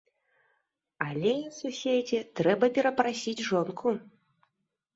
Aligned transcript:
Але, 1.07 1.33
суседзе, 1.59 2.19
трэба 2.41 2.65
перапрасіць 2.81 3.45
жонку! 3.51 3.97